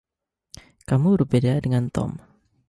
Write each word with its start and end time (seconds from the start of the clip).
Kamu 0.89 1.07
berbeda 1.15 1.53
dengan 1.65 1.85
Tom. 1.95 2.11